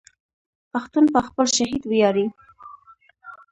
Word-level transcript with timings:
پښتون 0.71 1.05
په 1.13 1.19
خپل 1.27 1.45
شهید 1.57 1.83
ویاړي. 1.91 2.25